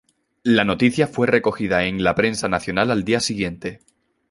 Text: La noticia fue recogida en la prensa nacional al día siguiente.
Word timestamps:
La 0.41 0.65
noticia 0.65 1.05
fue 1.05 1.27
recogida 1.27 1.85
en 1.85 2.03
la 2.03 2.15
prensa 2.15 2.49
nacional 2.49 2.89
al 2.89 3.03
día 3.03 3.19
siguiente. 3.19 3.81